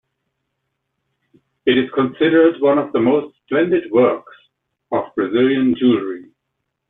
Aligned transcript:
It 1.67 1.77
is 1.77 1.91
considered 1.93 2.59
one 2.59 2.79
of 2.79 2.91
the 2.91 2.99
most 2.99 3.35
splendid 3.45 3.91
works 3.91 4.33
of 4.91 5.13
Brazilian 5.15 5.75
jewelry. 5.77 6.31